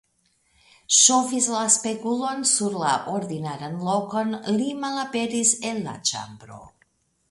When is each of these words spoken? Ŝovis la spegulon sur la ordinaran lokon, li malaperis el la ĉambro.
Ŝovis 0.99 1.49
la 1.55 1.61
spegulon 1.75 2.41
sur 2.53 2.79
la 2.85 2.95
ordinaran 3.13 3.79
lokon, 3.91 4.37
li 4.59 4.75
malaperis 4.85 5.57
el 5.73 5.89
la 5.89 5.99
ĉambro. 6.13 6.65